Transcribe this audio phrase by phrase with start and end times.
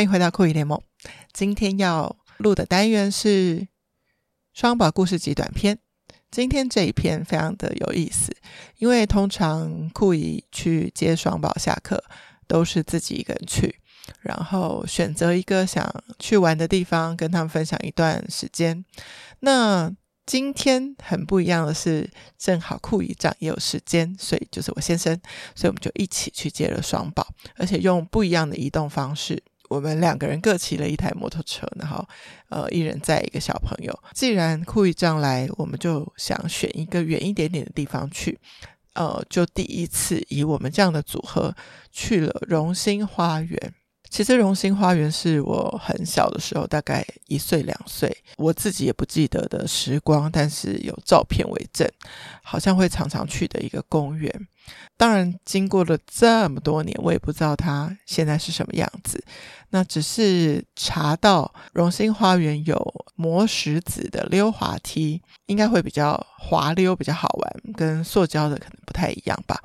[0.00, 0.80] 欢迎回到酷姨联盟。
[1.30, 3.68] 今天要录的单元是
[4.54, 5.78] 双宝故事集短篇。
[6.30, 8.34] 今天这一篇非常的有意思，
[8.78, 12.02] 因为通常酷姨去接双宝下课
[12.48, 13.78] 都是自己一个人去，
[14.22, 18.82] 然后选择一个想去玩的地方，跟他们分享一段时间。
[19.40, 19.94] 那
[20.24, 22.08] 今天很不一样的是，
[22.38, 25.14] 正好酷姨长也有时间，所以就是我先生，
[25.54, 29.42] 所以我们就一起去接了双宝，而且用不一样的移动方式。
[29.70, 32.04] 我们两个人各骑了一台摩托车，然后
[32.48, 33.96] 呃，一人载一个小朋友。
[34.12, 38.36] 既然酷姨丈来，我们就想选一个远一点点的地方去。
[38.94, 41.54] 呃，就第一次以我们这样的组合
[41.92, 43.74] 去了荣兴花园。
[44.10, 51.88] 其实荣兴花园是我很小的时候，大概一岁两岁，我自己也不记得的时光，但是有照片为证，
[52.42, 54.48] 好像会常常去的一个公园。
[54.96, 59.24] 当然，经过了这么多年，我也不知道它现在是什么样子。
[59.70, 69.60] 那只是查到荣兴花园有磨石子的溜滑梯，应该会比较滑溜，比较好玩，跟塑胶的可能不太一样吧。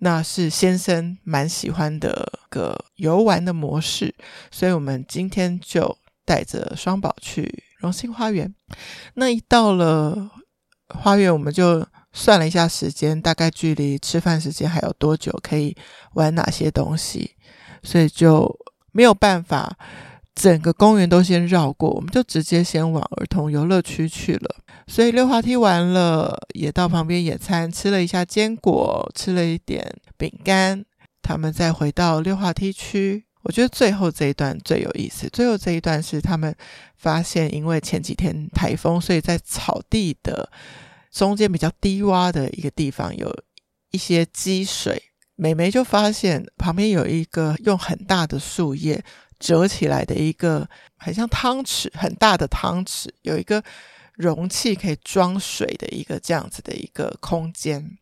[0.00, 4.14] 那是先生蛮喜欢的个游玩的模式，
[4.50, 8.54] 所以我们今天就带着双宝去荣兴花园。
[9.14, 10.30] 那一到了
[10.88, 11.86] 花园，我们就
[12.18, 15.76] 算了一下时间，大概距离吃饭时间还有多久，可以
[16.14, 17.36] 玩哪些东西，
[17.84, 18.52] 所以就
[18.90, 19.78] 没有办法
[20.34, 24.56] 整个公园都先绕过，我们就直接先往儿童游乐区去了。
[24.88, 30.84] 所以溜滑梯完了，也到旁边野餐，吃了一下坚果，吃了一点饼干。
[31.22, 35.28] 他们再回到溜滑梯区，我觉得最后这一段最有意思。
[35.28, 36.52] 最后这一段是他们
[36.96, 40.50] 发现，因为前几天台风，所以在草地的
[41.18, 43.28] 中间比较低洼的一个地方有
[43.90, 45.02] 一些积水。
[45.34, 49.02] 美眉就发现旁边有一个用很大的树叶
[49.40, 53.62] 折起来的一个很像汤匙，很大的汤匙，有一个。
[54.18, 57.98] 容器可以装水的一个这样子的一个空间，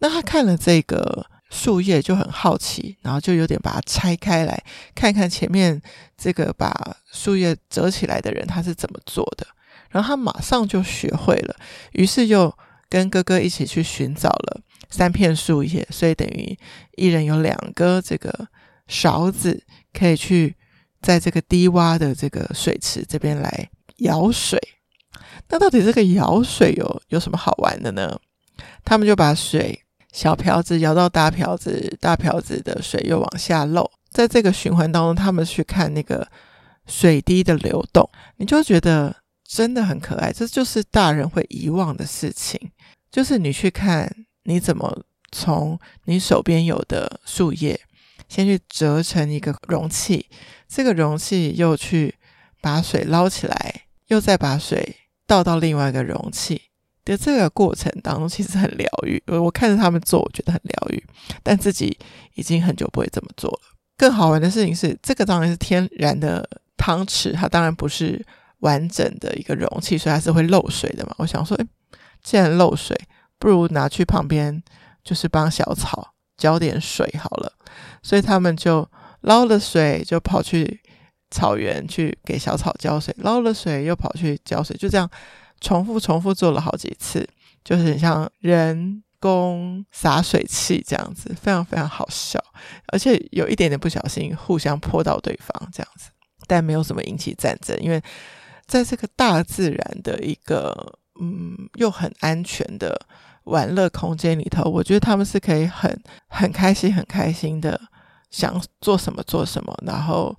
[0.00, 4.60] 那他看了这个树叶就很好奇，然后就有点把它拆开来
[4.96, 5.80] 看看前面
[6.16, 9.46] 这个把树叶折起来的人他是怎么做的，
[9.90, 11.56] 然后他马上就学会了，
[11.92, 12.54] 于是又
[12.88, 14.60] 跟哥哥一起去寻找了
[14.90, 16.58] 三片树叶，所以等于
[16.96, 18.48] 一人有两个这个
[18.86, 20.56] 勺子，可以去
[21.00, 24.60] 在这个低洼的这个水池这边来舀水。
[25.48, 28.18] 那到底这个舀水有有什么好玩的呢？
[28.84, 29.82] 他们就把水
[30.12, 36.26] 小瓢子舀到大瓢子，大瓢子的水又往下漏，在这个循环当中，他们去看那个
[36.86, 39.14] 水滴的流动，你就觉得
[39.48, 40.30] 真的很可爱。
[40.30, 42.70] 这就是大人会遗忘的事情，
[43.10, 44.14] 就是你去看
[44.44, 47.80] 你怎么从你手边有的树叶，
[48.28, 50.26] 先去折成一个容器，
[50.68, 52.14] 这个容器又去
[52.60, 54.96] 把水捞起来，又再把水。
[55.26, 56.58] 倒到另外一个容器
[57.04, 59.22] 的这个过程当中，其实很疗愈。
[59.26, 61.04] 我看着他们做，我觉得很疗愈，
[61.42, 61.94] 但自己
[62.34, 63.60] 已经很久不会这么做了。
[63.98, 66.48] 更好玩的事情是，这个当然是天然的
[66.78, 68.24] 汤匙，它当然不是
[68.60, 71.14] 完整的一个容器，所以还是会漏水的嘛。
[71.18, 71.66] 我想说，诶，
[72.22, 72.98] 既然漏水，
[73.38, 74.62] 不如拿去旁边，
[75.02, 77.52] 就是帮小草浇点水好了。
[78.02, 78.88] 所以他们就
[79.22, 80.80] 捞了水，就跑去。
[81.30, 85.06] 草原去给小草浇水，捞了水又跑去浇水，就这样
[85.60, 87.28] 重复重复做了好几次，
[87.62, 92.42] 就是很像人工洒水器这样子，非常非常好笑，
[92.86, 96.08] 而且有一点点不小心互相泼到对方这样子，
[96.46, 98.02] 但没有什么引起战争，因为
[98.68, 102.96] 在这个大自然的一个嗯又很安全的
[103.44, 107.80] 玩乐空间里头，我觉得他们是可以很很开心很开心的
[108.30, 110.36] 想做什么做什么，然后。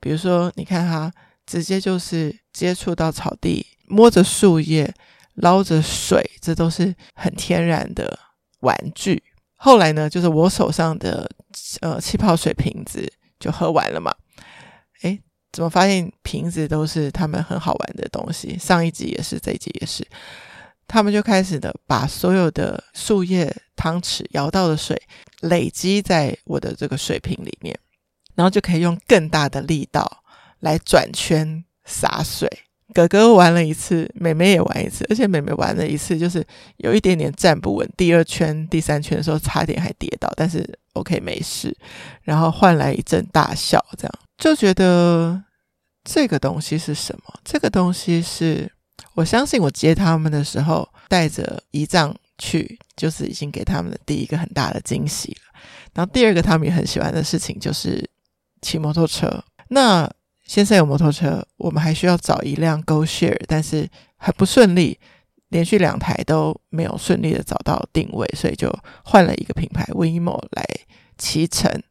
[0.00, 1.10] 比如说，你看他
[1.46, 4.94] 直接就是接触到草地，摸着树叶，
[5.36, 8.18] 捞着水，这都是很天然的
[8.60, 9.22] 玩具。
[9.54, 11.26] 后来呢，就是我手上的
[11.80, 13.10] 呃气泡水瓶子
[13.40, 14.14] 就喝完了嘛。
[15.54, 18.58] 怎么发现瓶子都是他们很好玩的东西？
[18.58, 20.04] 上一集也是，这一集也是，
[20.86, 25.00] 他们就开始的把所有的树叶、汤匙舀到的水
[25.40, 27.78] 累积在我的这个水瓶里面。
[28.34, 30.24] 然后就可以用更大的力道
[30.58, 32.50] 来转圈洒水。
[32.94, 36.42] 哥哥玩了一次，妹妹也玩一次，而且妹妹玩了一次就是
[36.76, 37.86] 有一点点站不稳。
[37.96, 41.76] 第二圈、第三圈的时候差点还跌倒，但是 OK 没事。
[42.22, 45.42] 然后换来一阵大笑，这样就觉得
[46.04, 47.34] 这个东西是什么？
[47.44, 48.70] 这个东西是
[49.14, 55.60] 我相信我接他们的时候带着仪仗去，就是已经给他们的第一个很大的惊喜了。
[55.92, 58.08] 然后第二个他们也很喜欢的事情就是。
[58.64, 59.44] 骑摩托车。
[59.68, 60.10] 那
[60.44, 64.98] 先生有摩托车，我们还需要找一辆 GoShare，但是很不顺利，
[65.48, 68.70] 连续两台都没有顺利的找到定位，所以就
[69.04, 70.64] 换了一个品牌 Waymo 来
[71.16, 71.82] 骑乘。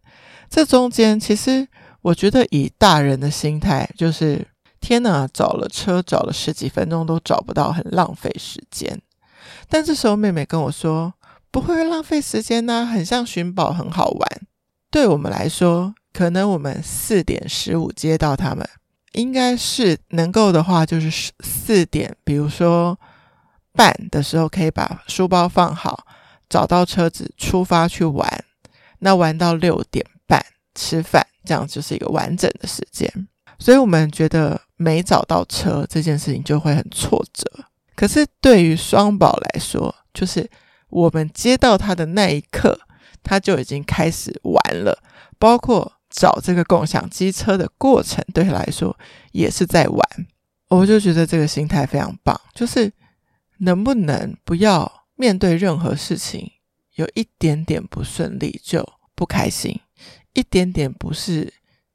[0.50, 1.68] 这中间其实
[2.02, 4.48] 我觉得以大人的心态，就是
[4.80, 9.02] 天哪，找了车找了十几分钟都找不到，很浪费时间。
[9.68, 11.14] 但这时候妹妹跟我说，
[11.50, 14.42] 不会浪费时间呐，很像寻宝，很好玩。
[14.92, 18.70] 对我们来说，可能我们四点十五接到他们，
[19.14, 22.98] 应该是能够的话，就是四点，比如说
[23.74, 26.06] 半的时候，可以把书包放好，
[26.48, 28.46] 找到车子出发去玩。
[29.00, 30.46] 那玩到六点半
[30.76, 33.12] 吃饭，这样就是一个完整的时间。
[33.58, 37.46] 所以我们觉得没找到车这件事情就会很挫折。
[37.96, 40.48] 可是对于双宝来说，就是
[40.90, 42.80] 我们接到他的那一刻，
[43.24, 45.02] 他就已经开始玩了，
[45.40, 45.92] 包括。
[46.14, 48.96] 找这个共享机车的过程，对他来说
[49.32, 50.28] 也是在玩。
[50.70, 52.94] 我就觉得这个心态非常棒，就是
[53.58, 56.52] 能不能不要面对任何事情，
[56.96, 59.80] 有一点点不顺利就不开心，
[60.34, 61.52] 一点点不是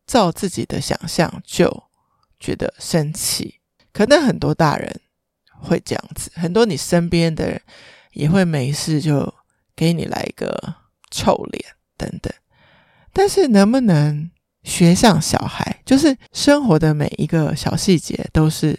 [0.07, 1.85] 照自己的想象就
[2.41, 3.61] 觉得生气。
[3.93, 5.01] 可能很多大人
[5.49, 7.61] 会这样子，很多你身边的人
[8.13, 9.33] 也会没事就
[9.75, 10.75] 给你来一个
[11.11, 11.65] 臭脸
[11.97, 12.33] 等等。
[13.19, 14.31] 但是能不能
[14.63, 18.79] 学像小孩，就是生活的每一个小细节都是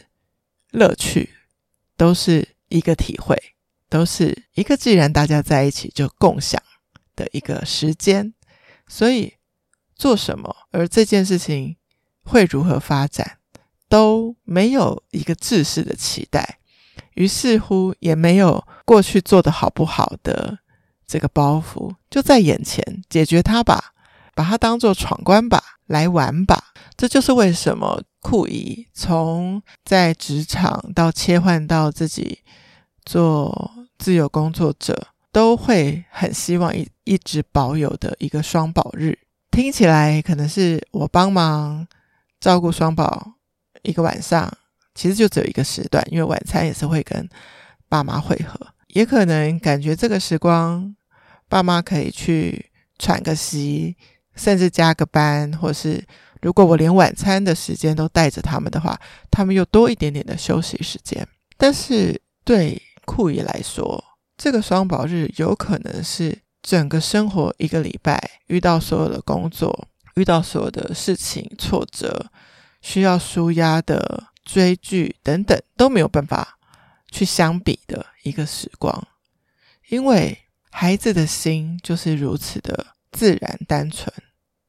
[0.72, 1.30] 乐趣，
[1.98, 3.36] 都是一个体会，
[3.90, 6.64] 都是一个既然大家在一起就共享
[7.18, 8.34] 的一个时间，
[8.88, 9.34] 所以
[9.94, 11.76] 做什么，而这件事情
[12.24, 13.40] 会如何发展，
[13.90, 16.60] 都没有一个制式的期待，
[17.16, 20.60] 于是乎也没有过去做的好不好的
[21.06, 23.96] 这个包袱，就在眼前解决它吧。
[24.34, 26.64] 把它当做闯关吧，来玩吧。
[26.96, 32.40] 这就是为什么酷姨从在职场到切换到自己
[33.06, 39.18] 做自由工作者，都会很希望一一直保有的一个双宝日。
[39.52, 41.88] 听起来可能是我帮忙
[42.40, 43.34] 照顾双宝
[43.84, 44.52] 一个晚上，
[44.94, 47.28] 其实就只有一个时段，因为晚餐也是会跟
[47.88, 48.60] 爸妈会合。
[48.90, 50.96] 也可能感觉这个时光，
[51.48, 53.96] 爸妈可以去喘个息。
[54.40, 56.02] 甚至加个班，或是
[56.42, 58.98] 如果我连晚餐的时间都带着他们的话，
[59.30, 61.28] 他们又多一点点的休息时间。
[61.58, 64.02] 但是对酷姨来说，
[64.38, 72.32] 这个双宝日有可能是整个生活一个礼拜遇到所有的工作，遇到所有的事情挫折，
[72.82, 76.58] 需要舒压的追剧等等都没有办法
[77.12, 79.06] 去相比的一个时光，
[79.90, 80.38] 因为
[80.72, 84.14] 孩子的心就是如此的自然单纯。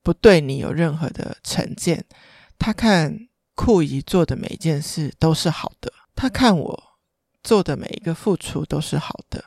[0.03, 2.05] 不对你有任何的成见，
[2.59, 6.83] 他看酷姨做的每一件事都是好的，他看我
[7.43, 9.45] 做的每一个付出都是好的，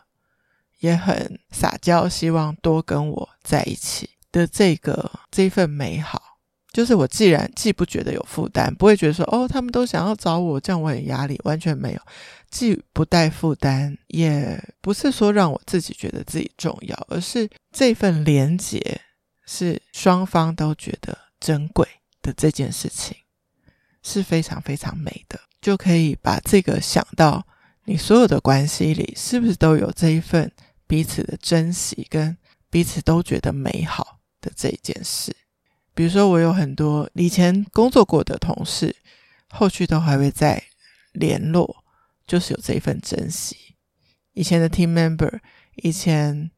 [0.79, 6.21] 也很撒娇，希望多跟我在一起的这个这份美好，
[6.71, 12.01] 就是我既然既不觉得有负担，不会觉得说哦，他们都想要找我，这样我很压力，完全没有，
[12.51, 19.01] 既不带负担，也不是说让我自己觉得自己重要，而是这份连结。
[19.45, 21.87] 是双方都觉得珍贵
[22.21, 23.17] 的这件事情，
[24.01, 27.45] 是非常非常美的，就可以把这个想到
[27.85, 30.51] 你所有的关系里，是不是都有这一份
[30.87, 32.37] 彼此的珍惜，跟
[32.69, 35.35] 彼此都觉得美好的这一件事。
[35.93, 38.95] 比如说，我有很多以前工作过的同事，
[39.49, 40.63] 后续都还会再
[41.11, 41.83] 联络，
[42.25, 43.75] 就是有这一份珍惜。
[44.31, 45.39] 以前的 team member，
[45.75, 46.49] 以前。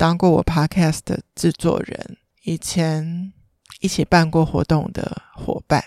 [0.00, 3.34] 当过我 podcast 的制作人，以前
[3.80, 5.84] 一起办过活动的伙伴，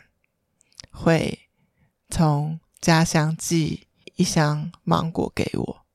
[0.91, 1.49] 会
[2.11, 5.85] 从家乡寄一箱芒果给我，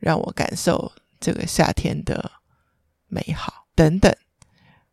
[0.00, 2.32] 让我感受这个夏天的
[3.06, 4.12] 美好等等，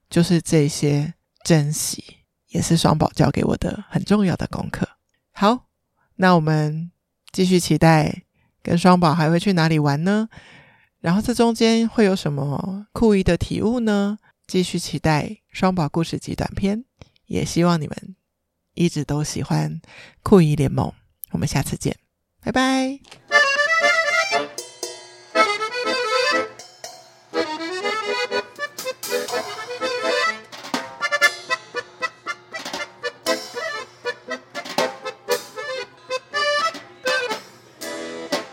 [0.07, 2.17] 就是这些珍惜，
[2.49, 4.87] 也是双宝教给我的很重要的功课。
[5.31, 5.65] 好，
[6.17, 6.91] 那我们
[7.31, 8.21] 继续期待
[8.61, 10.29] 跟双宝还会去哪里玩呢？
[11.07, 14.17] 然后这中间会有什么酷姨的体悟呢？
[14.45, 16.83] 继续期待双宝故事集短篇，
[17.27, 18.17] 也希望你们
[18.73, 19.79] 一直都喜欢
[20.21, 20.91] 酷姨联盟。
[21.31, 21.95] 我们下次见，
[22.41, 22.99] 拜拜。